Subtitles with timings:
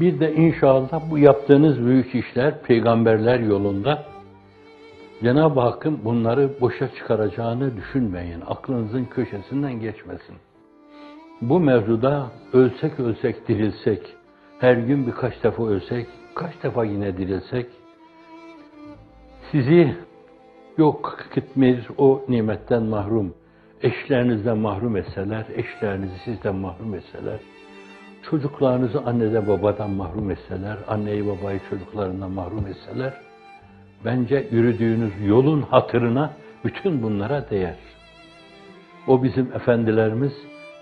[0.00, 4.04] Bir de inşallah bu yaptığınız büyük işler peygamberler yolunda
[5.22, 8.40] Cenab-ı Hakk'ın bunları boşa çıkaracağını düşünmeyin.
[8.46, 10.36] Aklınızın köşesinden geçmesin.
[11.40, 14.02] Bu mevzuda ölsek ölsek dirilsek,
[14.58, 17.66] her gün birkaç defa ölsek, kaç defa yine dirilsek,
[19.50, 19.94] sizi
[20.78, 23.34] yok gitmeyiz o nimetten mahrum,
[23.82, 27.40] eşlerinizden mahrum etseler, eşlerinizi sizden mahrum etseler,
[28.22, 33.14] çocuklarınızı anneden babadan mahrum etseler, anneyi babayı çocuklarından mahrum etseler,
[34.04, 36.32] bence yürüdüğünüz yolun hatırına
[36.64, 37.76] bütün bunlara değer.
[39.06, 40.32] O bizim efendilerimiz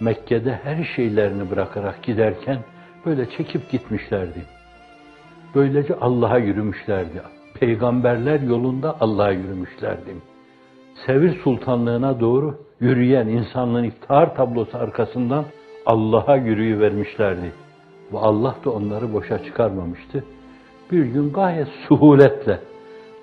[0.00, 2.58] Mekke'de her şeylerini bırakarak giderken
[3.06, 4.42] böyle çekip gitmişlerdi.
[5.54, 7.22] Böylece Allah'a yürümüşlerdi.
[7.60, 10.14] Peygamberler yolunda Allah'a yürümüşlerdi.
[11.06, 15.44] Sevir Sultanlığına doğru yürüyen insanlığın iftihar tablosu arkasından
[15.86, 17.52] Allah'a yürüyüvermişlerdi.
[18.12, 20.24] Ve Allah da onları boşa çıkarmamıştı.
[20.92, 22.60] Bir gün gayet suhuletle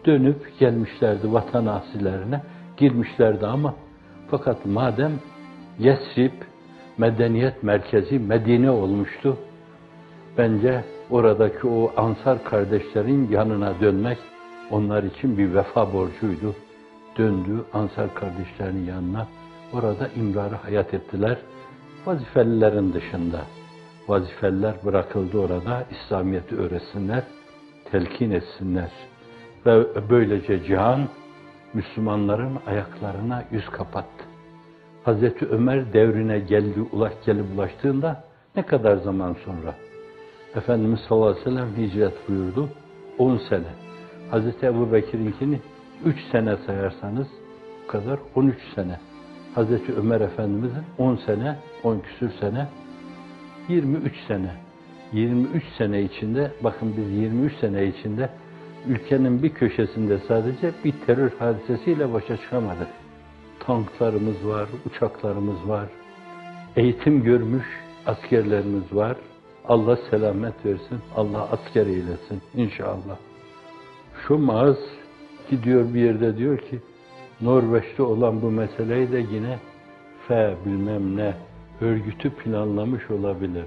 [0.05, 2.41] dönüp gelmişlerdi vatan asilerine,
[2.77, 3.75] girmişlerdi ama
[4.31, 5.11] fakat madem
[5.79, 6.31] Yesrib
[6.97, 9.37] medeniyet merkezi Medine olmuştu,
[10.37, 14.17] bence oradaki o Ansar kardeşlerin yanına dönmek
[14.71, 16.55] onlar için bir vefa borcuydu.
[17.17, 19.27] Döndü Ansar kardeşlerinin yanına,
[19.73, 21.37] orada imrarı hayat ettiler.
[22.09, 23.41] Vazifelilerin dışında.
[24.07, 27.23] Vazifeliler bırakıldı orada, İslamiyet'i öğretsinler,
[27.91, 28.91] telkin etsinler.
[29.65, 31.07] Ve böylece cihan
[31.73, 34.23] Müslümanların ayaklarına yüz kapattı.
[35.03, 38.23] Hazreti Ömer devrine geldi, ulaş gelip ulaştığında
[38.55, 39.75] ne kadar zaman sonra?
[40.55, 42.69] Efendimiz sallallahu aleyhi ve sellem hicret buyurdu.
[43.17, 43.69] 10 sene.
[44.31, 45.59] Hazreti Ebu Bekir'inkini
[46.05, 47.27] 3 sene sayarsanız
[47.83, 48.99] bu kadar 13 sene.
[49.55, 52.67] Hazreti Ömer Efendimiz'in 10 sene, 10 küsür sene,
[53.69, 54.51] 23 sene.
[55.13, 58.29] 23 sene içinde, bakın biz 23 sene içinde
[58.87, 62.87] ülkenin bir köşesinde sadece bir terör hadisesiyle başa çıkamadık.
[63.59, 65.85] Tanklarımız var, uçaklarımız var,
[66.75, 67.65] eğitim görmüş
[68.05, 69.17] askerlerimiz var.
[69.67, 73.17] Allah selamet versin, Allah asker eylesin inşallah.
[74.27, 74.77] Şu Maaz
[75.49, 76.79] gidiyor bir yerde diyor ki,
[77.41, 79.59] Norveç'te olan bu meseleyi de yine
[80.27, 81.33] F bilmem ne
[81.81, 83.65] örgütü planlamış olabilir.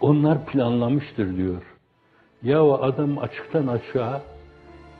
[0.00, 1.62] Onlar planlamıştır diyor.
[2.42, 4.22] Ya o adam açıktan açığa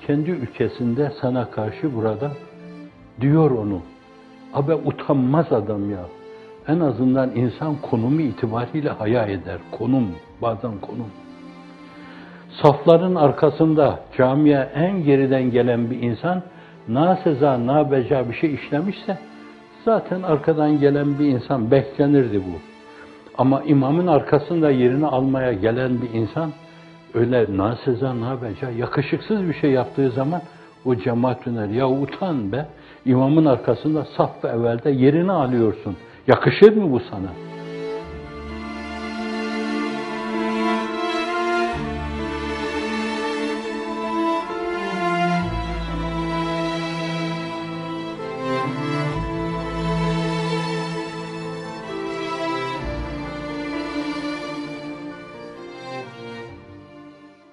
[0.06, 2.30] kendi ülkesinde sana karşı burada
[3.20, 3.80] diyor onu.
[4.54, 6.04] Abi utanmaz adam ya.
[6.69, 9.58] En azından insan konumu itibariyle haya eder.
[9.78, 10.08] Konum,
[10.42, 11.10] bazen konum.
[12.62, 16.42] Safların arkasında camiye en geriden gelen bir insan
[16.88, 19.19] na seza, na beca bir şey işlemişse
[19.84, 22.59] zaten arkadan gelen bir insan beklenirdi bu.
[23.38, 26.53] Ama imamın arkasında yerini almaya gelen bir insan
[27.15, 30.43] öyle na seza, na beca, yakışıksız bir şey yaptığı zaman
[30.84, 31.69] o cemaat döner.
[31.69, 32.66] Ya utan be,
[33.06, 35.97] imamın arkasında saf ve evvelde yerini alıyorsun.
[36.26, 37.47] Yakışır mı bu sana?